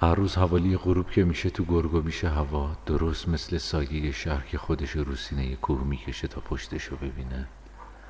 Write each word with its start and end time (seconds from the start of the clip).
هر 0.00 0.14
روز 0.14 0.36
حوالی 0.36 0.76
غروب 0.76 1.10
که 1.10 1.24
میشه 1.24 1.50
تو 1.50 1.64
گرگو 1.64 2.02
میشه 2.02 2.28
هوا 2.28 2.76
درست 2.86 3.28
مثل 3.28 3.58
سایه 3.58 4.12
شهر 4.12 4.46
که 4.46 4.58
خودش 4.58 4.90
رو 4.90 5.16
سینه 5.16 5.56
کوه 5.56 5.84
می‌کشه 5.84 6.28
تا 6.28 6.40
پشتشو 6.40 6.96
ببینه. 6.96 7.48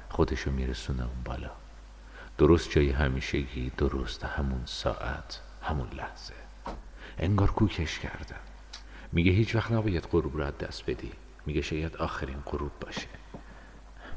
خودشو 0.09 0.51
میرسونه 0.51 1.03
اون 1.03 1.23
بالا. 1.25 1.51
درست 2.39 2.71
جای 2.71 2.91
همیشگی 2.91 3.73
درست 3.77 4.25
همون 4.25 4.63
ساعت 4.65 5.41
همون 5.63 5.89
لحظه. 5.93 6.35
انگار 7.19 7.51
کوکش 7.51 7.99
کردم 7.99 8.41
میگه 9.13 9.33
هیچ 9.33 9.55
وقت 9.55 9.73
نباید 9.73 10.05
غروب 10.05 10.37
رو 10.37 10.51
دست 10.51 10.91
بدی. 10.91 11.13
میگه 11.47 11.63
شاید 11.63 11.97
آخرین 11.97 12.41
غروب 12.47 12.73
باشه. 12.81 13.09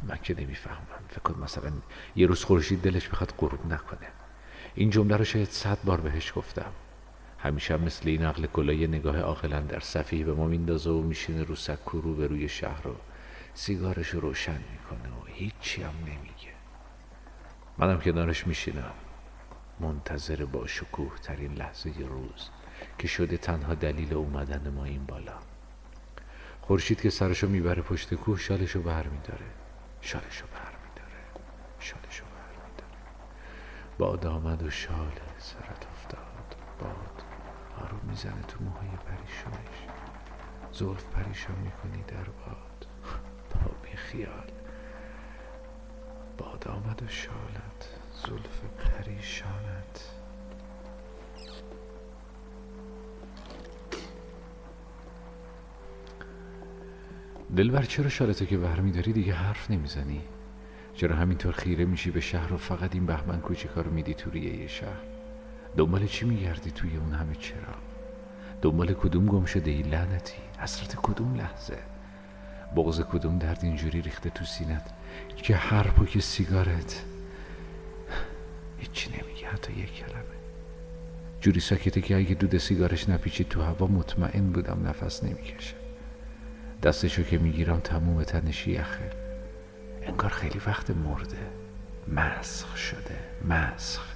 من 0.03 0.17
که 0.23 0.41
نمی‌فهمم. 0.41 1.05
فکر 1.09 1.37
مثلا 1.37 1.71
یه 2.15 2.27
روز 2.27 2.43
خورشید 2.43 2.81
دلش 2.81 3.09
بخواد 3.09 3.33
غروب 3.37 3.65
نکنه. 3.65 4.07
این 4.75 4.89
جمله 4.89 5.17
رو 5.17 5.23
شاید 5.23 5.49
صد 5.49 5.77
بار 5.83 6.01
بهش 6.01 6.33
گفتم. 6.35 6.71
همیشه 7.43 7.77
مثل 7.77 8.09
این 8.09 8.25
عقل 8.25 8.45
کلا 8.45 8.73
یه 8.73 8.87
نگاه 8.87 9.19
عاقلا 9.19 9.59
در 9.59 9.79
صفیه 9.79 10.25
به 10.25 10.33
ما 10.33 10.47
میندازه 10.47 10.89
و 10.89 11.01
میشینه 11.01 11.43
رو 11.43 11.55
سکو 11.55 12.01
رو 12.01 12.15
به 12.15 12.27
روی 12.27 12.49
شهر 12.49 12.81
رو 12.83 12.95
سیگارش 13.53 14.09
رو 14.09 14.19
روشن 14.19 14.61
می‌کنه 14.71 15.09
و 15.09 15.25
هیچی 15.25 15.83
هم 15.83 15.93
نمیگه. 16.05 16.53
منم 17.77 17.99
کنارش 17.99 18.47
میشینم. 18.47 18.91
منتظر 19.79 20.45
با 20.45 20.67
شکوه 20.67 21.17
ترین 21.23 21.53
لحظه 21.53 21.93
روز 21.99 22.49
که 22.97 23.07
شده 23.07 23.37
تنها 23.37 23.73
دلیل 23.73 24.13
اومدن 24.13 24.69
ما 24.69 24.85
این 24.85 25.05
بالا. 25.05 25.37
خورشید 26.61 27.01
که 27.01 27.09
سرشو 27.09 27.47
می‌بره 27.47 27.81
پشت 27.81 28.13
کوه 28.13 28.39
شالشو 28.39 28.81
بر 28.81 29.07
میداره. 29.07 29.45
شالشو 30.01 30.45
بر 30.45 30.73
میداره. 30.83 31.21
شالشو 31.79 32.23
بر 32.25 32.69
میداره. 32.69 33.01
باد 33.97 34.25
آمد 34.25 34.63
و 34.63 34.69
شال 34.69 35.11
سرت 35.37 35.87
افتاد. 35.91 36.55
باد 36.79 37.20
آروم 37.81 38.01
می‌زنه 38.09 38.41
تو 38.41 38.63
موهای 38.63 38.89
پریشونش 38.89 39.77
زلف 40.73 41.05
پریشان 41.05 41.55
می‌کنی 41.59 42.03
در 42.07 42.23
باد. 42.23 42.87
با 43.51 43.71
بی 43.83 43.97
خیال 43.97 44.51
باد 46.37 46.67
آمد 46.67 47.03
و 47.03 47.07
شالت. 47.07 47.89
زلف 48.11 48.61
پریشانت. 48.79 50.11
دلبر 57.55 57.81
چرا 57.81 58.09
شالتو 58.09 58.45
که 58.45 58.57
برمیداری 58.57 59.13
دیگه 59.13 59.33
حرف 59.33 59.71
نمی‌زنی. 59.71 60.21
چرا 60.93 61.15
همینطور 61.15 61.51
خیره 61.51 61.85
میشی 61.85 62.11
به 62.11 62.19
شهر 62.19 62.53
و 62.53 62.57
فقط 62.57 62.93
این 62.93 63.05
بهمن 63.05 63.41
کوچیکا 63.41 63.81
رو 63.81 63.91
میدی 63.91 64.13
تو 64.13 64.29
ریه 64.29 64.67
شهر؟ 64.67 65.20
دنبال 65.77 66.07
چی 66.07 66.25
میگردی 66.25 66.71
توی 66.71 66.97
اون 66.97 67.13
همه 67.13 67.35
چرا؟ 67.35 67.75
دنبال 68.61 68.93
کدوم 68.93 69.25
گم 69.25 69.45
شده 69.45 69.71
ای 69.71 69.81
لعنتی؟ 69.81 70.37
حسرت 70.59 70.95
کدوم 70.95 71.35
لحظه؟ 71.35 71.77
بغض 72.75 73.01
کدوم 73.01 73.37
درد 73.37 73.59
اینجوری 73.63 74.01
ریخته 74.01 74.29
تو 74.29 74.45
سینت 74.45 74.89
که 75.35 75.55
هر 75.55 75.83
پوک 75.83 76.19
سیگارت؟ 76.19 77.03
هیچی 78.77 79.09
نمیگه 79.09 79.47
حتی 79.47 79.73
یک 79.73 79.93
کلمه. 79.93 80.41
جوری 81.41 81.59
ساکته 81.59 82.01
که 82.01 82.15
اگه 82.17 82.35
دود 82.35 82.57
سیگارش 82.57 83.09
نپیچید 83.09 83.49
تو 83.49 83.61
هوا 83.61 83.87
مطمئن 83.87 84.51
بودم 84.51 84.87
نفس 84.87 85.23
نمی‌کشه. 85.23 85.75
دستشو 86.83 87.23
که 87.23 87.37
می‌گیرم 87.37 87.79
تموم 87.79 88.23
تنش 88.23 88.67
یخه. 88.67 89.09
انگار 90.01 90.29
خیلی 90.29 90.61
وقت 90.67 90.89
مرده. 90.89 91.37
مسخ 92.07 92.77
شده. 92.77 93.17
مسخ. 93.49 94.10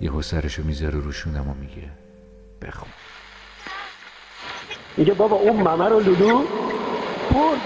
یه 0.00 0.22
سرشو 0.22 0.62
می‌ذاره 0.62 0.98
روشونم 0.98 1.48
و 1.48 1.54
میگه 1.54 1.88
بخون 2.62 2.88
میگه 4.96 5.14
بابا 5.14 5.36
اون 5.36 5.56
ممه 5.56 5.88
رو 5.88 6.00
لولو 6.00 6.44
پول 7.30 7.58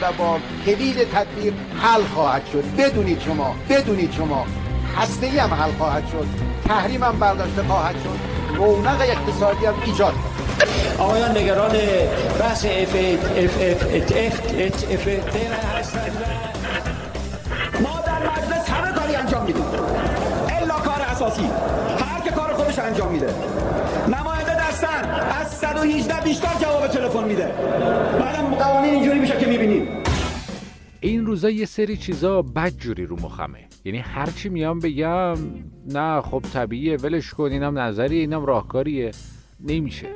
و 0.00 0.12
با 0.12 0.38
کلید 0.66 0.96
تدبیر 0.96 1.52
حل 1.82 2.02
خواهد 2.02 2.46
شد 2.46 2.64
بدونید 2.78 3.20
شما 3.20 3.54
بدونید 3.68 4.12
شما 4.12 4.46
هسته 4.96 5.28
هم 5.28 5.54
حل 5.54 5.72
خواهد 5.72 6.08
شد 6.08 6.26
تحریم 6.64 7.04
هم 7.04 7.18
برداشته 7.18 7.62
خواهد 7.62 7.94
شد 7.94 8.18
رونق 8.56 9.00
اقتصادی 9.00 9.66
هم 9.66 9.74
ایجاد 9.84 10.14
آقایان 10.98 11.38
نگران 11.38 11.72
بحث 12.40 12.64
اف 12.64 12.96
اف 13.36 13.60
اف 13.60 14.12
اف 14.90 15.08
اف 15.08 15.83
اساسی 21.34 22.04
هر 22.04 22.20
که 22.20 22.30
کار 22.30 22.52
خودش 22.52 22.78
انجام 22.78 23.12
میده. 23.12 23.34
نماینده 24.08 24.68
دستن 24.68 25.10
از 25.40 25.48
118 25.48 26.20
بیشتر 26.24 26.58
جواب 26.62 26.86
تلفن 26.86 27.24
میده. 27.24 27.46
بعدم 28.20 28.54
قوانین 28.54 28.94
اینجوری 28.94 29.18
میشه 29.18 29.38
که 29.38 29.46
می‌بینیم. 29.46 29.88
این 31.00 31.26
روزا 31.26 31.50
یه 31.50 31.66
سری 31.66 31.96
چیزا 31.96 32.42
بد 32.42 32.72
جوری 32.78 33.06
رو 33.06 33.16
مخمه. 33.16 33.58
یعنی 33.84 33.98
هرچی 33.98 34.48
میام 34.48 34.78
بگم 34.78 35.34
نه 35.86 36.20
خب 36.20 36.42
طبیعیه 36.52 36.96
ولش 36.96 37.34
کن 37.34 37.44
اینم 37.44 37.78
نظری 37.78 38.18
اینم 38.18 38.46
راهکاریه. 38.46 39.10
نمیشه. 39.60 40.08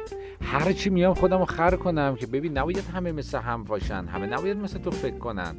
هرچی 0.43 0.91
میام 0.91 1.15
خودم 1.15 1.39
رو 1.39 1.45
خر 1.45 1.77
کنم 1.77 2.17
که 2.17 2.27
ببین 2.27 2.59
نباید 2.59 2.85
همه 2.95 3.13
مثل 3.13 3.39
هم 3.39 3.65
باشن. 3.65 4.05
همه 4.05 4.27
نباید 4.27 4.57
مثل 4.57 4.79
تو 4.79 4.91
فکر 4.91 5.19
کنن. 5.19 5.55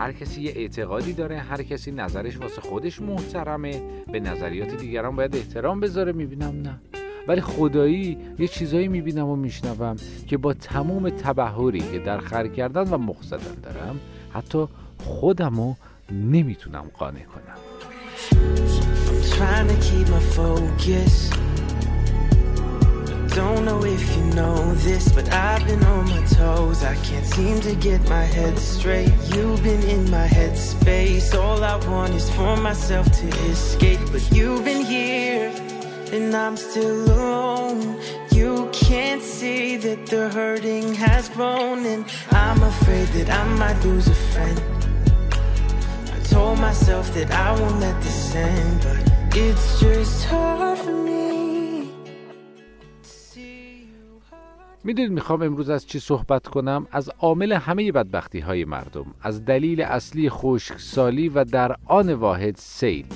هر 0.00 0.12
کسی 0.12 0.42
یه 0.42 0.52
اعتقادی 0.56 1.12
داره 1.12 1.38
هر 1.38 1.62
کسی 1.62 1.92
نظرش 1.92 2.40
واسه 2.40 2.60
خودش 2.60 3.00
محترمه. 3.02 3.82
به 4.12 4.20
نظریات 4.20 4.76
دیگران 4.76 5.16
باید 5.16 5.36
احترام 5.36 5.80
بذاره 5.80 6.12
می‌بینم 6.12 6.62
نه. 6.62 6.80
ولی 7.28 7.40
خدایی 7.40 8.18
یه 8.38 8.48
چیزایی 8.48 8.88
می‌بینم 8.88 9.26
و 9.26 9.36
میشنوم 9.36 9.96
که 10.26 10.36
با 10.36 10.54
تمام 10.54 11.10
تبهری 11.10 11.80
که 11.80 11.98
در 11.98 12.18
خر 12.18 12.46
کردن 12.48 12.88
و 12.90 12.98
مخ 12.98 13.16
دارم 13.62 14.00
حتی 14.32 14.66
خودمو 14.98 15.74
نمی‌تونم 16.12 16.84
قانع 16.98 17.24
کنم. 17.24 17.56
Don't 23.34 23.64
know 23.64 23.84
if 23.84 24.16
you 24.16 24.24
know 24.34 24.74
this, 24.74 25.12
but 25.12 25.32
I've 25.32 25.64
been 25.64 25.84
on 25.84 26.08
my 26.10 26.22
toes. 26.26 26.82
I 26.82 26.96
can't 26.96 27.24
seem 27.24 27.60
to 27.60 27.76
get 27.76 28.00
my 28.08 28.24
head 28.24 28.58
straight. 28.58 29.12
You've 29.32 29.62
been 29.62 29.82
in 29.84 30.10
my 30.10 30.26
head 30.26 30.58
space. 30.58 31.32
All 31.32 31.62
I 31.62 31.76
want 31.86 32.12
is 32.14 32.28
for 32.30 32.56
myself 32.56 33.06
to 33.20 33.28
escape. 33.50 34.00
But 34.10 34.28
you've 34.32 34.64
been 34.64 34.84
here, 34.84 35.52
and 36.12 36.34
I'm 36.34 36.56
still 36.56 37.04
alone. 37.04 38.00
You 38.32 38.68
can't 38.72 39.22
see 39.22 39.76
that 39.76 40.06
the 40.06 40.28
hurting 40.30 40.94
has 40.94 41.28
grown, 41.28 41.86
and 41.86 42.04
I'm 42.32 42.60
afraid 42.62 43.08
that 43.08 43.30
I 43.30 43.44
might 43.54 43.80
lose 43.84 44.08
a 44.08 44.14
friend. 44.32 44.60
I 46.12 46.18
told 46.24 46.58
myself 46.58 47.14
that 47.14 47.30
I 47.30 47.52
won't 47.60 47.78
let 47.78 47.96
this 48.02 48.34
end, 48.34 48.80
but 48.82 49.36
it's 49.36 49.78
just 49.78 50.24
hard 50.24 50.78
for 50.78 50.92
me. 50.92 51.19
می‌دونید 54.84 55.12
می‌خوام 55.12 55.42
امروز 55.42 55.70
از 55.70 55.86
چی 55.86 55.98
صحبت 55.98 56.46
کنم؟ 56.46 56.86
از 56.92 57.10
عامل 57.18 57.52
همه 57.52 57.92
بدبختی 57.92 58.40
های 58.40 58.64
مردم 58.64 59.06
از 59.22 59.44
دلیل 59.44 59.82
اصلی 59.82 60.30
خشکسالی 60.30 61.28
و 61.28 61.44
در 61.44 61.76
آن 61.86 62.12
واحد 62.12 62.56
سیل. 62.56 63.06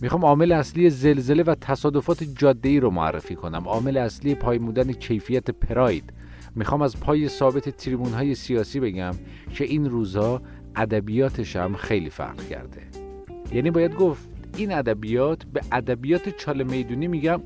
می‌خوام 0.00 0.24
عامل 0.24 0.52
اصلی 0.52 0.90
زلزله 0.90 1.42
و 1.42 1.54
تصادفات 1.60 2.24
جاده 2.24 2.80
رو 2.80 2.90
معرفی 2.90 3.34
کنم. 3.34 3.68
عامل 3.68 3.96
اصلی 3.96 4.34
پایمودن 4.34 4.92
کیفیت 4.92 5.50
پراید. 5.50 6.12
می‌خوام 6.54 6.82
از 6.82 7.00
پای 7.00 7.28
ثابت 7.28 7.68
تریبون 7.68 8.12
های 8.12 8.34
سیاسی 8.34 8.80
بگم 8.80 9.12
که 9.54 9.64
این 9.64 9.90
روزا 9.90 10.42
ادبیاتش 10.76 11.56
هم 11.56 11.74
خیلی 11.76 12.10
فرق 12.10 12.48
کرده. 12.48 12.82
یعنی 13.52 13.70
باید 13.70 13.94
گفت 13.94 14.28
این 14.56 14.72
ادبیات 14.72 15.44
به 15.44 15.60
ادبیات 15.72 16.28
چاله 16.28 16.64
می‌دونی 16.64 17.08
میگم 17.08 17.40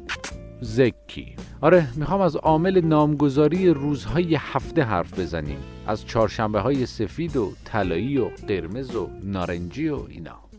زکی. 0.60 1.36
آره 1.60 1.88
می‌خوام 1.96 2.20
از 2.20 2.36
عامل 2.36 2.80
نامگذاری 2.80 3.70
روزهای 3.70 4.34
هفته 4.34 4.82
حرف 4.82 5.18
بزنیم. 5.18 5.58
از 5.86 6.06
چهارشنبه 6.06 6.60
های 6.60 6.86
سفید 6.86 7.36
و 7.36 7.52
طلایی 7.64 8.18
و 8.18 8.28
قرمز 8.48 8.94
و 8.94 9.10
نارنجی 9.22 9.88
و 9.88 10.00
اینا. 10.08 10.53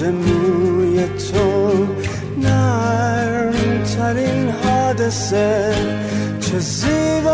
موج 0.00 0.14
موی 0.14 1.04
تو 1.06 1.86
نرم 2.38 3.84
ترین 3.84 4.48
ها 4.48 4.92
قصه 4.92 5.74
چه 6.40 6.58
زیباست 6.58 7.30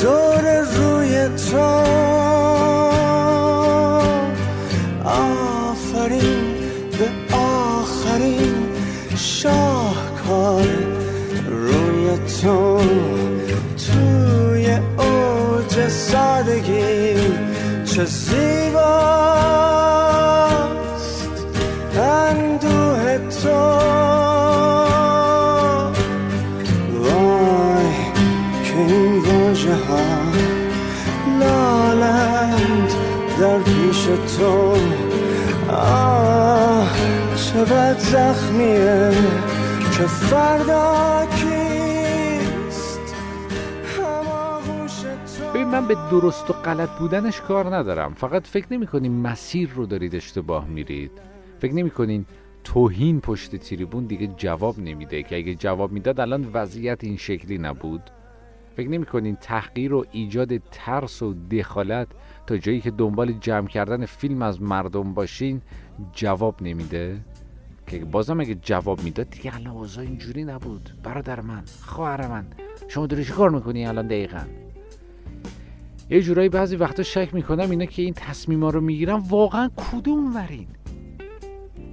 دور 0.00 0.60
روی 0.60 1.28
تو. 1.28 1.58
آفرین 5.04 6.54
به 6.98 7.36
آخرین 7.36 8.68
شاهکار 9.16 10.68
روی 11.48 12.18
تو. 12.42 12.80
توی 13.76 14.78
اوج 14.98 15.88
سادگی 15.88 17.14
چه 18.00 18.06
زیباست 18.06 18.80
اندوه 21.96 23.18
تو. 23.18 23.60
وای 26.98 27.92
که 28.64 28.76
این 28.76 29.18
واجه 29.18 29.74
ها 29.74 30.04
لالند 31.40 32.90
در 33.40 33.58
پیش 33.58 34.02
تو. 34.38 34.76
آه 35.72 36.88
چه 37.36 37.64
بد 37.64 37.98
زخمیه 37.98 39.10
که 39.92 40.06
فردا 40.06 41.26
ببین 45.40 45.68
من 45.68 45.86
به 45.86 45.96
درست 46.10 46.50
و 46.50 46.52
غلط 46.52 46.88
بودنش 46.98 47.40
کار 47.40 47.76
ندارم. 47.76 48.14
فقط 48.14 48.46
فکر 48.46 48.66
نمی 48.70 49.08
مسیر 49.08 49.70
رو 49.70 49.86
دارید 49.86 50.14
اشتباه 50.14 50.68
میرید. 50.68 51.10
فکر 51.58 51.74
نمی 51.74 51.90
کنین 51.90 52.26
توهین 52.64 53.20
پشت 53.20 53.56
تریبون 53.56 54.04
دیگه 54.04 54.26
جواب 54.26 54.78
نمیده 54.78 55.22
که 55.22 55.36
اگه 55.36 55.54
جواب 55.54 55.92
می‌داد 55.92 56.20
الان 56.20 56.50
وضعیت 56.52 57.04
این 57.04 57.16
شکلی 57.16 57.58
نبود. 57.58 58.02
فکر 58.76 58.88
نمی 58.88 59.06
کنین 59.06 59.36
تحقیر 59.36 59.94
و 59.94 60.04
ایجاد 60.12 60.56
ترس 60.56 61.22
و 61.22 61.34
دخالت 61.34 62.08
تا 62.46 62.56
جایی 62.56 62.80
که 62.80 62.90
دنبال 62.90 63.32
جمع 63.32 63.68
کردن 63.68 64.06
فیلم 64.06 64.42
از 64.42 64.62
مردم 64.62 65.14
باشین 65.14 65.62
جواب 66.12 66.62
نمیده؟ 66.62 67.20
که 67.86 68.04
بازم 68.04 68.40
اگه 68.40 68.54
جواب 68.54 69.02
می‌داد 69.02 69.30
دیگه 69.30 69.54
الان 69.54 69.76
اوضاع 69.76 70.04
اینجوری 70.04 70.44
نبود. 70.44 70.90
برادر 71.02 71.40
من 71.40 71.62
خواهر 71.82 72.28
من 72.28 72.46
شما 72.88 73.06
داری 73.06 73.24
کار 73.24 73.50
می‌کنی 73.50 73.86
الان 73.86 74.06
دقیقا؟ 74.06 74.40
یه 76.10 76.22
جورایی 76.22 76.48
بعضی 76.48 76.76
وقتا 76.76 77.02
شک 77.02 77.34
می‌کنم 77.34 77.70
اینا 77.70 77.84
که 77.84 78.02
این 78.02 78.14
تصمیما 78.14 78.70
رو 78.70 78.80
می‌گیرن 78.80 79.22
واقعا 79.28 79.70
کدوم 79.76 80.36
ورین؟ 80.36 80.66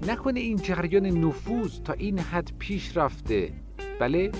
نکنه 0.07 0.39
این 0.39 0.57
جریان 0.57 1.05
نفوذ 1.05 1.79
تا 1.81 1.93
این 1.93 2.19
حد 2.19 2.51
پیش 2.59 2.97
رفته. 2.97 3.53
بله؟ 3.99 4.31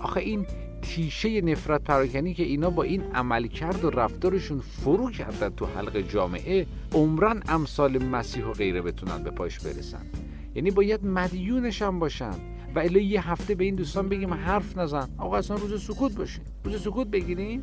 آخه 0.00 0.20
این 0.20 0.46
تیشه 0.82 1.40
نفرت 1.40 1.84
پراکنی 1.84 2.34
که 2.34 2.42
اینا 2.42 2.70
با 2.70 2.82
این 2.82 3.02
عملکرد 3.02 3.84
و 3.84 3.90
رفتارشون 3.90 4.60
فرو 4.60 5.10
کردن 5.10 5.48
تو 5.48 5.66
حلق 5.66 6.00
جامعه 6.00 6.66
عمرن 6.92 7.42
امثال 7.48 8.04
مسیح 8.04 8.44
و 8.44 8.52
غیره 8.52 8.82
بتونن 8.82 9.22
به 9.22 9.30
پاش 9.30 9.58
برسن. 9.58 10.06
یعنی 10.54 10.70
باید 10.70 11.04
مدیونش 11.04 11.82
هم 11.82 11.98
باشن 11.98 12.34
و 12.74 12.78
الا 12.78 13.00
یه 13.00 13.30
هفته 13.30 13.54
به 13.54 13.64
این 13.64 13.74
دوستان 13.74 14.08
بگیم 14.08 14.34
حرف 14.34 14.78
نزن. 14.78 15.08
آقا 15.18 15.36
اصلا 15.36 15.56
روز 15.56 15.84
سکوت 15.84 16.16
باشین. 16.16 16.44
روز 16.64 16.82
سکوت 16.82 17.06
بگیرین. 17.06 17.62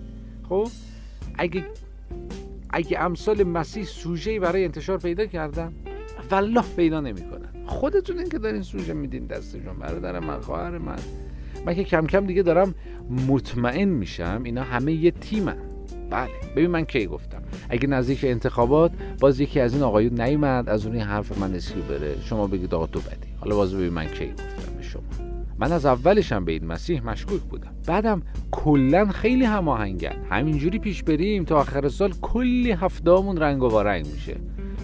خب؟ 0.49 0.67
اگه 1.41 1.65
اگه 2.69 2.99
امثال 2.99 3.43
مسیح 3.43 3.83
سوژه‌ای 3.83 4.39
برای 4.39 4.65
انتشار 4.65 4.97
پیدا 4.97 5.25
کردن 5.25 5.73
والله 6.31 6.63
پیدا 6.75 7.01
نمی‌کنن. 7.01 7.49
خودتون 7.65 8.29
که 8.29 8.37
دارین 8.39 8.61
سوژه 8.61 8.93
میدین 8.93 9.25
دستشون 9.25 9.79
برادر 9.79 10.19
من 10.19 10.39
خواهر 10.39 10.77
من. 10.77 10.99
من 11.65 11.75
که 11.75 11.83
کم 11.83 12.07
کم 12.07 12.25
دیگه 12.25 12.43
دارم 12.43 12.75
مطمئن 13.27 13.89
میشم 13.89 14.41
اینا 14.45 14.63
همه 14.63 14.93
یه 14.93 15.11
تیمن 15.11 15.57
بله 16.09 16.31
ببین 16.55 16.69
من 16.69 16.85
کی 16.85 17.05
گفتم. 17.05 17.41
اگه 17.69 17.87
نزدیک 17.87 18.23
انتخابات 18.23 18.91
باز 19.19 19.39
یکی 19.39 19.59
از 19.59 19.73
این 19.73 19.83
آقایون 19.83 20.21
نیومد 20.21 20.69
از 20.69 20.85
اون 20.85 20.95
این 20.95 21.05
حرف 21.05 21.37
من 21.37 21.53
اسکی 21.53 21.81
بره. 21.81 22.15
شما 22.21 22.47
بگید 22.47 22.75
آقا 22.75 22.87
تو 22.87 22.99
بدی. 22.99 23.27
حالا 23.39 23.55
باز 23.55 23.75
ببین 23.75 23.89
من 23.89 24.05
کی 24.05 24.27
گفتم. 24.27 24.50
من 25.59 25.71
از 25.71 25.85
اولشم 25.85 26.45
به 26.45 26.51
این 26.51 26.65
مسیح 26.65 27.05
مشکوک 27.05 27.41
بودم. 27.41 27.75
بعدم 27.87 28.21
کلا 28.51 29.05
خیلی 29.05 29.45
هماهنگن. 29.45 30.25
همینجوری 30.29 30.79
پیش 30.79 31.03
بریم 31.03 31.45
تا 31.45 31.59
آخر 31.59 31.89
سال 31.89 32.13
کلی 32.21 32.71
هفتهامون 32.71 33.37
رنگ 33.37 33.63
و 33.63 33.67
وارنگ 33.67 34.07
میشه. 34.07 34.37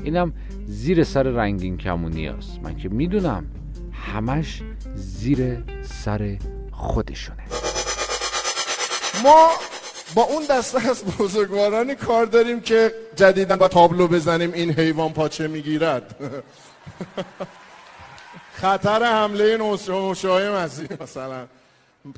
اینم 0.03 0.33
زیر 0.65 1.03
سر 1.03 1.23
رنگین 1.23 1.77
کمونی 1.77 2.27
است 2.27 2.59
من 2.63 2.77
که 2.77 2.89
می‌دونم 2.89 3.45
همش 3.91 4.61
زیر 4.95 5.57
سر 5.83 6.37
خودشونه. 6.71 7.43
ما 9.23 9.49
با 10.15 10.23
اون 10.23 10.43
دسته 10.49 10.89
از 10.89 11.03
بزرگوارانی 11.19 11.95
کار 11.95 12.25
داریم 12.25 12.61
که 12.61 12.91
جدیدا 13.15 13.55
با 13.55 13.67
تابلو 13.67 14.07
بزنیم 14.07 14.53
این 14.53 14.71
حیوان 14.71 15.13
پاچه 15.13 15.47
می‌گیرد. 15.47 16.15
خطر 18.53 19.03
حمله 19.03 19.57
نوشای 19.57 20.49
مسیح 20.49 20.87
مثلا. 21.01 21.45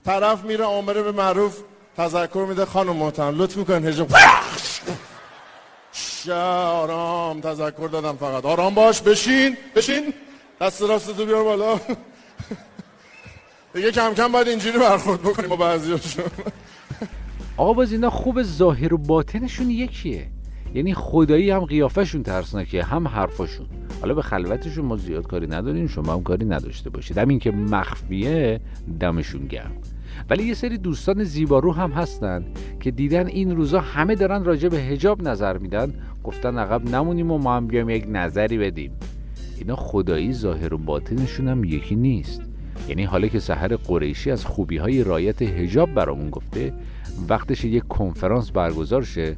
طرف 0.06 0.44
میره 0.44 0.66
آمره 0.66 1.02
به 1.02 1.12
معروف 1.12 1.58
تذکر 1.98 2.46
میده 2.50 2.66
خانم 2.66 2.96
محترم 2.96 3.42
لطف 3.42 3.58
می‌کنین 3.58 3.86
هجاب 3.86 4.08
آرام 6.32 7.42
تذکر 7.42 7.90
دادم 7.92 8.16
فقط. 8.16 8.46
آرام 8.46 8.76
باش 8.76 9.02
بشین 9.02 9.58
بشین. 9.76 10.14
دست 10.62 10.82
راست 10.82 11.18
تو 11.18 11.26
بیار 11.26 11.44
بالا. 11.44 11.80
دیگه 13.74 13.92
کم 13.92 14.14
کم 14.14 14.32
باید 14.32 14.48
اینجوری 14.48 14.80
برخورد 14.80 15.22
بکنیم 15.22 15.50
با 15.50 15.56
بعضیاشون. 15.56 16.24
آقا 17.58 17.74
باز 17.74 17.92
اینا 17.92 18.10
خوب 18.10 18.44
ظاهر 18.44 18.94
و 18.94 18.98
باطنشون 18.98 19.70
یکیه. 19.70 20.28
یعنی 20.74 20.94
خدایی 20.94 21.52
هم 21.52 21.66
قیافشون 21.66 22.24
ترسناکه 22.24 22.84
هم 22.84 23.08
حرفاشون. 23.08 23.68
حالا 24.02 24.14
به 24.14 24.22
خلوتشون 24.22 24.86
ما 24.86 24.98
زیاد 24.98 25.28
کاری 25.28 25.48
نداریم 25.48 25.88
شما 25.88 26.14
هم 26.14 26.24
کاری 26.24 26.46
نداشته 26.46 26.90
باشید. 26.90 27.18
همین 27.18 27.40
که 27.40 27.52
مخفیه 27.52 28.60
دمشون 29.00 29.48
گرم. 29.48 29.72
ولی 30.30 30.44
یه 30.44 30.54
سری 30.54 30.78
دوستان 30.78 31.24
زیبارو 31.24 31.74
هم 31.74 31.92
هستن 31.92 32.46
که 32.80 32.92
دیدن 32.92 33.28
این 33.28 33.56
روزا 33.56 33.80
همه 33.80 34.16
دارن 34.16 34.44
راجع 34.44 34.70
به 34.70 34.78
هجاب 34.78 35.28
نظر 35.28 35.58
میدن. 35.58 35.94
گفتن 36.24 36.58
عقب 36.58 36.96
نمونیم 36.96 37.32
و 37.32 37.38
ما 37.38 37.56
هم 37.56 37.68
بیام 37.68 37.90
یک 37.90 38.06
نظری 38.10 38.58
بدیم. 38.58 38.92
اینا 39.58 39.76
خدایی 39.76 40.34
ظاهر 40.34 40.74
و 40.74 40.78
باطنشون 40.78 41.48
هم 41.48 41.64
یکی 41.64 41.96
نیست. 41.96 42.42
یعنی 42.88 43.04
حالا 43.04 43.28
که 43.28 43.40
سحر 43.40 43.76
قریشی 43.76 44.32
از 44.32 44.46
خوبی 44.46 44.78
های 44.78 45.04
رایت 45.04 45.42
هجاب 45.42 45.94
برامون 45.94 46.30
گفته 46.30 46.74
وقتش 47.30 47.64
یک 47.64 47.84
کنفرانس 47.88 48.52
برگزار 48.52 49.04
شه 49.04 49.36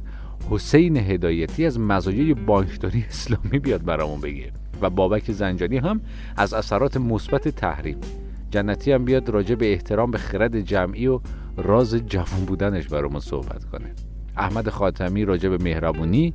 حسین 0.50 0.96
هدایتی 0.96 1.66
از 1.66 1.80
مزایای 1.80 2.34
بانکداری 2.34 3.04
اسلامی 3.08 3.58
بیاد 3.58 3.84
برامون 3.84 4.20
بگه. 4.20 4.52
و 4.82 4.90
بابک 4.90 5.32
زنجانی 5.32 5.78
هم 5.78 6.00
از 6.36 6.54
اثرات 6.54 6.96
مثبت 6.96 7.48
تحریم. 7.48 7.96
جنتی 8.50 8.92
هم 8.92 9.04
بیاد 9.04 9.28
راجع 9.28 9.54
به 9.54 9.72
احترام 9.72 10.10
به 10.10 10.18
خرد 10.18 10.60
جمعی 10.60 11.06
و 11.06 11.20
راز 11.56 11.94
جوان 11.94 12.44
بودنش 12.46 12.88
برامون 12.88 13.20
صحبت 13.20 13.64
کنه. 13.64 13.94
احمد 14.36 14.68
خاتمی 14.68 15.24
راجع 15.24 15.48
به 15.48 15.58
مهربونی 15.58 16.34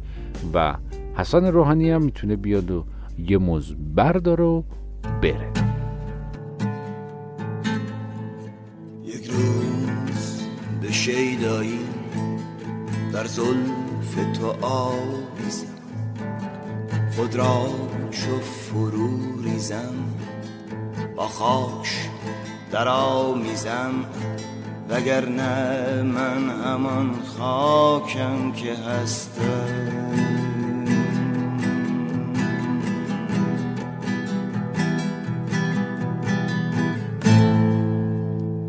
و 0.54 0.76
حسن 1.16 1.46
روحانی 1.46 1.92
هم 1.92 2.04
می‌تونه 2.04 2.36
بیاد 2.36 2.72
و 2.72 2.86
یه 3.18 3.38
موز 3.38 3.76
برداره 3.96 4.44
و 4.44 4.64
بره. 5.22 5.52
یک 9.06 9.26
روز 9.26 10.42
به 10.82 10.92
شیدایی 10.92 11.80
در 13.14 13.24
زلف 14.08 14.38
تو 14.40 14.66
آویزم. 14.66 15.68
خود 17.16 17.36
را 17.36 17.70
چو 18.12 18.40
فرو 18.40 19.42
ریزم. 19.44 19.94
با 21.16 21.28
خاش 21.28 22.10
در 22.72 22.88
آمیزم. 22.88 23.94
وگرنه 24.90 26.02
من 26.02 26.50
همان 26.50 27.16
خاکم 27.38 28.52
که 28.52 28.74
هستم. 28.74 30.08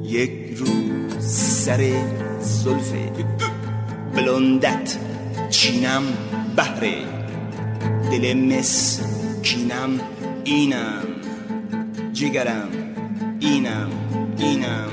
یک 0.02 0.56
روز 0.56 1.26
سر 1.64 1.92
زلف 2.40 2.92
بلندت 4.16 4.98
چینم 5.50 6.02
بهره 6.56 6.96
دل 8.10 8.34
مسکینم 8.34 10.00
اینم 10.44 11.04
جگرم 12.12 12.68
اینم 13.40 13.88
اینم. 14.38 14.88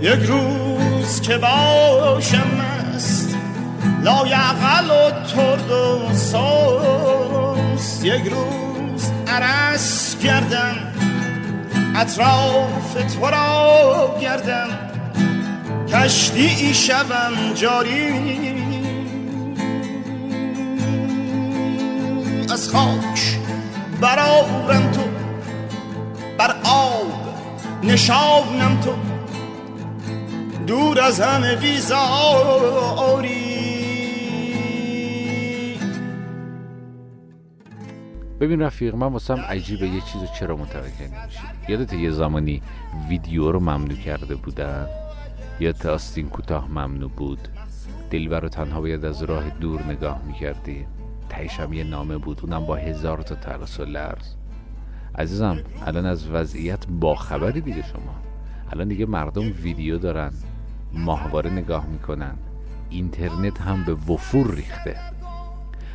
یک 0.00 0.18
روز 0.28 1.20
که 1.20 1.38
باشم 1.38 2.60
است 2.94 3.36
لایقل 4.02 4.90
و 4.90 5.10
ترد 5.10 5.70
و 5.70 6.14
سوس 6.14 8.04
یک 8.04 8.32
روز 8.32 9.10
عرس 9.26 10.16
کردم 10.22 10.76
اطراف 11.96 12.94
تو 13.14 13.26
را 13.26 14.18
گردم. 14.22 14.68
کشتی 15.88 16.74
شبم 16.74 17.32
جاری 17.54 18.77
از 22.52 22.68
خاک 22.68 23.38
برارم 24.00 24.92
تو 24.92 25.00
بر 26.38 26.56
آب 26.64 27.12
نشانم 27.82 28.80
تو. 28.80 28.94
دور 30.66 31.00
از 31.00 31.20
همه 31.20 31.56
بیزاری. 31.56 32.98
ببین 38.40 38.60
رفیق 38.62 38.94
من 38.94 39.06
واسم 39.06 39.40
عجیبه 39.40 39.88
یه 39.88 40.00
چیزو 40.00 40.26
چرا 40.38 40.56
متوجه 40.56 40.88
نمیشی؟ 41.00 41.38
یادت 41.68 41.92
یه 41.92 42.10
زمانی 42.10 42.62
ویدیو 43.08 43.52
رو 43.52 43.60
ممنوع 43.60 43.98
کرده 43.98 44.34
بودن؟ 44.34 44.86
یا 45.60 45.74
آستین 45.88 46.28
کوتاه 46.28 46.68
ممنوع 46.68 47.10
بود؟ 47.10 47.48
دلبر 48.10 48.40
رو 48.40 48.48
تنها 48.48 48.80
باید 48.80 49.04
از 49.04 49.22
راه 49.22 49.50
دور 49.50 49.82
نگاه 49.82 50.22
می‌کردی؟ 50.26 50.86
تهش 51.38 51.60
هم 51.60 51.72
یه 51.72 51.84
نامه 51.84 52.18
بود 52.18 52.40
اونم 52.42 52.66
با 52.66 52.76
هزار 52.76 53.22
تا 53.22 53.34
ترس 53.34 53.80
و 53.80 53.84
لرز. 53.84 54.34
عزیزم 55.14 55.58
الان 55.86 56.06
از 56.06 56.30
وضعیت 56.30 56.86
باخبری 56.86 57.60
دیگه 57.60 57.82
شما. 57.82 58.14
الان 58.72 58.88
دیگه 58.88 59.06
مردم 59.06 59.52
ویدیو 59.62 59.98
دارن 59.98 60.32
ماهواره 60.92 61.50
نگاه 61.50 61.86
می‌کنن. 61.86 62.34
اینترنت 62.90 63.60
هم 63.60 63.84
به 63.84 63.94
وفور 63.94 64.54
ریخته. 64.54 64.96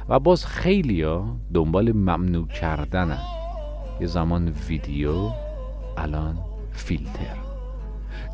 و 0.09 0.19
باز 0.19 0.45
خیلیا 0.45 1.25
دنبال 1.53 1.91
ممنوع 1.91 2.47
کردنن. 2.47 3.21
یه 4.01 4.07
زمان 4.07 4.53
ویدیو 4.67 5.29
الان 5.97 6.37
فیلتر. 6.71 7.52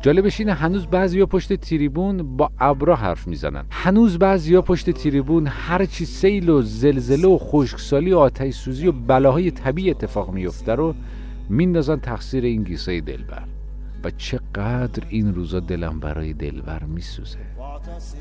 جالبش 0.02 0.40
اینه 0.40 0.52
هنوز 0.52 0.86
بعضیا 0.86 1.26
پشت 1.26 1.52
تریبون 1.52 2.36
با 2.36 2.50
ابرا 2.58 2.96
حرف 2.96 3.26
می‌زنن. 3.26 3.64
هنوز 3.70 4.18
بعضیا 4.18 4.62
پشت 4.62 4.90
تریبون 4.90 5.46
هر 5.46 5.84
چی 5.84 6.04
سیل 6.04 6.48
و 6.48 6.62
زلزله 6.62 7.28
و 7.28 7.38
خشکسالی 7.38 8.12
و 8.12 8.18
آتش 8.18 8.54
سوزی 8.54 8.86
و 8.86 8.92
بلاهای 8.92 9.50
طبیعی 9.50 9.90
اتفاق 9.90 10.30
میفته 10.30 10.74
رو 10.74 10.94
میندازن 11.48 11.96
تقصیر 11.96 12.44
این 12.44 12.62
گیسه 12.62 13.00
دلبر. 13.00 13.44
و 14.04 14.10
چقدر 14.10 15.02
این 15.08 15.34
روزا 15.34 15.60
دلم 15.60 16.00
برای 16.00 16.32
دلبر 16.32 16.82
میسوزه. 16.82 17.38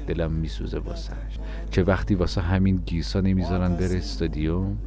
دلم 0.08 0.32
میسوزه 0.32 0.80
واسهش 0.80 1.40
چه 1.72 1.84
وقتی 1.84 2.16
واسه 2.16 2.42
همین 2.42 2.76
گیسا 2.86 3.22
نمی‌ذارن 3.22 3.76
بره 3.76 3.98
استادیوم؟ 3.98 4.78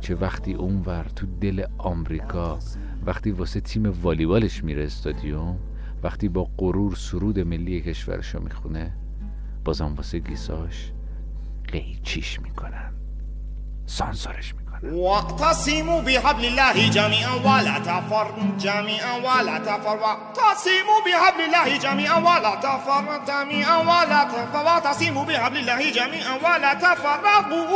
چه 0.00 0.14
وقتی 0.14 0.54
اونور 0.54 1.06
تو 1.16 1.26
دل 1.40 1.64
آمریکا 1.78 2.58
وقتی 3.06 3.30
واسه 3.30 3.60
تیم 3.60 3.92
والیبالش 4.02 4.64
میره 4.64 4.84
استادیوم؟ 4.84 5.56
وقتی 6.02 6.28
با 6.28 6.48
غرور 6.58 6.94
سرود 6.94 7.38
ملی 7.38 7.80
کشورشو 7.80 8.40
می‌خونه 8.40 8.92
بازم 9.64 9.94
واسه 9.94 10.18
گیساش 10.18 10.92
قیچیش 11.72 12.40
می‌کنن. 12.40 12.92
سانسورش 13.86 14.54
می‌کنن. 14.54 14.94
واعتصموا 14.94 16.00
بحبل 16.00 16.44
الله 16.44 16.88
جميعا 16.90 17.36
ولا 17.38 17.78
تفرقوا 17.80 18.56
جميعا 18.58 19.18
ولا 19.18 19.58
تفرقوا 19.58 20.00
واعتصموا 20.00 21.00
بحبل 21.06 21.40
الله 21.40 21.78
جميعا 21.78 22.18
ولا 22.18 22.56
تفرقوا 22.56 23.24
جميعا 23.26 23.76
ولا 23.80 24.24
تفرقوا 24.24 24.64
واعتصموا 24.64 25.24
بحبل 25.24 25.56
الله 25.56 25.90
جميعا 25.90 26.34
ولا 26.44 26.74
تفرقوا 26.74 27.66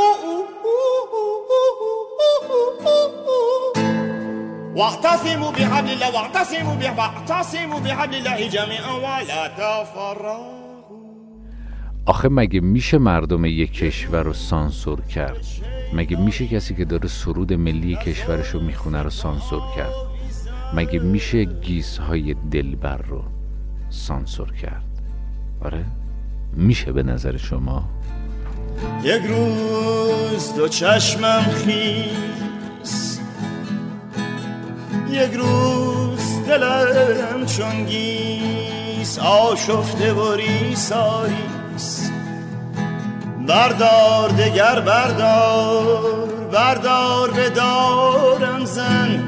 واعتصموا 4.75 5.53
بحبل 5.53 5.91
الله 5.91 6.13
واعتصموا 6.13 6.75
واعتصموا 6.97 7.81
بحبل 7.81 8.15
الله 8.15 8.49
جميعا 8.49 8.97
ولا 8.99 9.49
تفرقوا. 9.49 10.65
آخه 12.07 12.29
مگه 12.29 12.61
میشه 12.61 12.99
مردم 12.99 13.45
یک 13.45 13.73
کشور 13.73 14.23
رو 14.23 14.33
سانسور 14.33 15.01
کرد؟ 15.01 15.47
مگه 15.93 16.17
میشه 16.17 16.47
کسی 16.47 16.75
که 16.75 16.85
داره 16.85 17.09
سرود 17.09 17.53
ملی 17.53 17.97
کشورش 17.97 18.49
رو 18.49 18.61
می‌خونه 18.61 19.03
رو 19.03 19.11
سانسور 19.11 19.63
کرد؟ 19.77 19.95
مگه 20.75 20.99
میشه 20.99 21.45
گیس 21.45 21.99
های 21.99 22.35
دلبر 22.51 22.97
رو 22.97 23.23
سانسور 23.91 24.53
کرد؟ 24.53 24.85
آره 25.65 25.85
میشه 26.53 26.93
به 26.93 27.03
نظر 27.03 27.37
شما؟ 27.37 27.85
یک 29.03 29.23
روز 29.23 30.55
دو 30.57 30.69
چشمم 30.69 31.41
خیز. 31.41 32.24
یک 35.15 35.33
روز 35.33 36.47
دلم 36.49 37.47
چون 37.47 37.85
گیس 37.85 39.19
آشفته 39.19 40.13
و 40.13 40.35
ریساریس 40.35 42.11
بردار 43.47 44.29
دگر 44.29 44.81
بردار 44.81 46.27
بردار 46.53 47.31
به 47.31 47.51
دارم 47.51 48.65
زن 48.65 49.25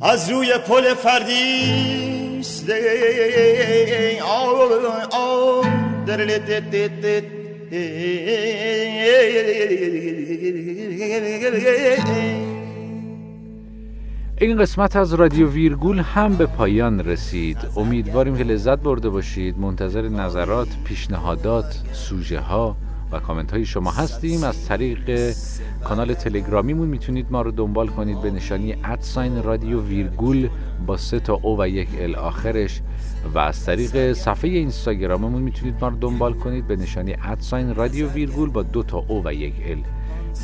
از 0.00 0.30
روی 0.30 0.52
پل 0.66 0.94
فردیس 0.94 2.64
این 14.44 14.58
قسمت 14.58 14.96
از 14.96 15.14
رادیو 15.14 15.50
ویرگول 15.50 15.98
هم 15.98 16.36
به 16.36 16.46
پایان 16.46 17.00
رسید. 17.00 17.56
امیدواریم 17.76 18.36
که 18.36 18.44
لذت 18.44 18.78
برده 18.78 19.08
باشید. 19.08 19.58
منتظر 19.58 20.08
نظرات 20.08 20.68
پیشنهادات 20.84 21.82
سوژه 21.92 22.40
ها 22.40 22.76
و 23.12 23.18
کامنت 23.18 23.50
های 23.50 23.64
شما 23.64 23.90
هستیم. 23.90 24.44
از 24.44 24.66
طریق 24.66 25.32
کانال 25.84 26.14
تلگرامیمون 26.14 26.88
می‌تونید 26.88 27.26
ما 27.30 27.42
رو 27.42 27.50
دنبال 27.50 27.88
کنید 27.88 28.22
به 28.22 28.30
نشانی 28.30 28.76
ادساین 28.84 29.42
رادیو 29.42 29.82
ویرگول 29.82 30.48
با 30.86 30.96
سه 30.96 31.20
تا 31.20 31.40
او 31.42 31.60
و 31.60 31.68
یک 31.68 31.88
ال 32.00 32.14
آخرش. 32.14 32.80
و 33.34 33.38
از 33.38 33.64
طریق 33.64 34.12
صفحه 34.12 34.50
اینستاگراممون 34.50 35.42
می‌تونید 35.42 35.74
ما 35.80 35.88
رو 35.88 35.96
دنبال 35.96 36.32
کنید 36.32 36.66
به 36.66 36.76
نشانی 36.76 37.16
ادساین 37.24 37.74
رادیو 37.74 38.08
ویرگول 38.08 38.50
با 38.50 38.62
دو 38.62 38.82
تا 38.82 39.04
او 39.08 39.22
و 39.24 39.32
یک 39.32 39.54
ال. 39.66 39.78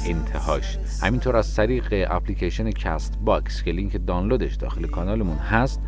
انتهاش. 0.06 0.78
همینطور 1.02 1.36
از 1.36 1.54
طریق 1.54 2.06
اپلیکیشن 2.10 2.70
کاست 2.70 3.18
باکس 3.24 3.62
که 3.62 3.72
لینک 3.72 4.06
دانلودش 4.06 4.54
داخل 4.54 4.86
کانالمون 4.86 5.36
هست 5.36 5.80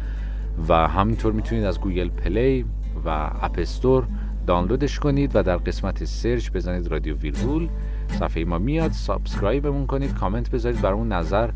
و 0.68 0.88
همینطور 0.88 1.32
می‌تونید 1.32 1.64
از 1.64 1.80
Google 1.80 2.08
Play 2.08 2.64
و 3.04 3.08
App 3.42 3.54
Store 3.58 4.06
دانلودش 4.46 4.98
کنید 4.98 5.30
و 5.34 5.42
در 5.42 5.56
قسمت 5.56 6.04
search 6.04 6.50
بزنید 6.50 6.86
رادیو 6.86 7.16
ویرگول 7.16 7.68
صفحه 8.18 8.44
ما 8.44 8.58
میاد. 8.58 8.92
subscribe 8.92 9.63
مون 9.63 9.86
کنید. 9.86 10.14
کامنت 10.14 10.50
بذارید. 10.50 10.80
برامون 10.80 11.12
نظر 11.12 11.50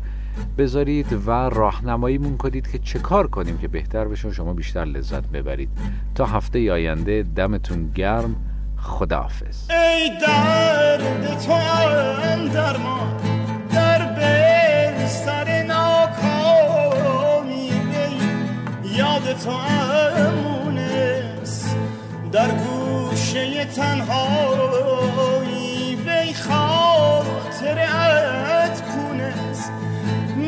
بذارید 0.57 1.13
و 1.25 1.31
راهنماییمون 1.31 2.37
کنید 2.37 2.71
که 2.71 2.79
چه 2.79 2.99
کار 2.99 3.27
کنیم 3.27 3.57
که 3.57 3.67
بهتر 3.67 4.07
بشه 4.07 4.26
و 4.26 4.31
شما 4.31 4.53
بیشتر 4.53 4.85
لذت 4.85 5.27
ببرید. 5.27 5.69
تا 6.15 6.25
هفته 6.25 6.71
آینده 6.71 7.25
دمتون 7.35 7.91
گرم. 7.95 8.35
خداحافظ. 8.81 9.71
ای 9.71 10.09
درد 10.21 11.39
تو 11.45 11.53
هم 11.53 12.47
درمان 12.47 13.17
در 13.71 14.05
بستر 14.05 15.63
ناکامی 15.63 17.71
یاد 18.97 19.37
تو 19.43 19.51
هم 19.51 20.33
مونست 20.33 21.75
در 22.31 22.51
گوشه 22.51 23.65
تنهایی. 23.65 25.95
وی 25.95 26.33
خاطرت 26.33 27.61
کونست 28.81 29.71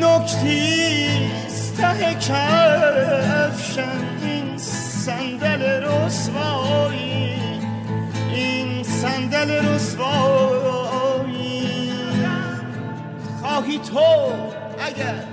نکتیست 0.00 1.76
ته 1.76 2.14
کفشن 2.14 3.39
خواهی 13.70 13.78
تو 13.78 14.32
اگر 14.84 15.24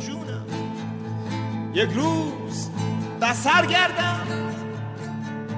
جونم. 0.00 0.46
یک 1.74 1.90
روز 1.90 2.70
بسر 3.20 3.66
گردم 3.66 4.26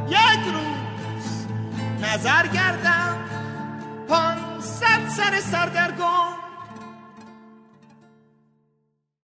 یک 0.09 0.45
روز 0.55 1.47
نظر 2.03 2.47
گردم. 2.47 3.17
پانصد 4.09 5.09
سر 5.09 5.41
سردرگم 5.41 6.34